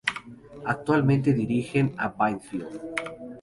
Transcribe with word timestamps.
Actualmente 0.65 1.31
dirigen 1.31 1.93
a 1.95 2.07
Banfield. 2.07 2.81